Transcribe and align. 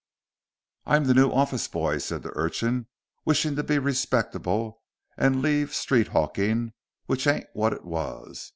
"I'm 0.87 1.05
the 1.05 1.13
new 1.13 1.29
office 1.31 1.67
boy," 1.67 1.99
said 1.99 2.23
the 2.23 2.33
urchin, 2.35 2.87
"wishin' 3.23 3.55
to 3.55 3.61
be 3.61 3.77
respectable 3.77 4.81
and 5.15 5.43
leave 5.43 5.75
street 5.75 6.15
'awking, 6.15 6.73
which 7.05 7.27
ain't 7.27 7.45
what 7.53 7.71
it 7.71 7.85
was. 7.85 8.49